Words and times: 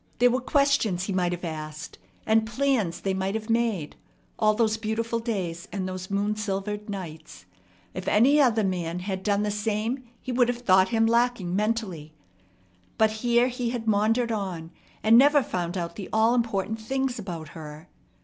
There 0.17 0.31
were 0.31 0.41
questions 0.41 1.03
he 1.03 1.13
might 1.13 1.31
have 1.31 1.43
asked, 1.43 1.99
and 2.25 2.47
plans 2.47 3.01
they 3.01 3.13
might 3.13 3.35
have 3.35 3.51
made, 3.51 3.95
all 4.39 4.55
those 4.55 4.75
beautiful 4.77 5.19
days 5.19 5.67
and 5.71 5.87
those 5.87 6.09
moon 6.09 6.35
silvered 6.35 6.89
nights. 6.89 7.45
If 7.93 8.07
any 8.07 8.41
other 8.41 8.63
man 8.63 8.97
had 9.01 9.21
done 9.21 9.43
the 9.43 9.51
same, 9.51 10.03
he 10.19 10.31
would 10.31 10.47
have 10.47 10.57
thought 10.57 10.89
him 10.89 11.05
lacking 11.05 11.55
mentally. 11.55 12.13
But 12.97 13.11
here 13.11 13.47
he 13.47 13.69
had 13.69 13.85
maundered 13.85 14.31
on, 14.31 14.71
and 15.03 15.19
never 15.19 15.43
found 15.43 15.77
out 15.77 15.95
the 15.95 16.09
all 16.11 16.33
important 16.33 16.81
things 16.81 17.19
about 17.19 17.49
her. 17.49 17.87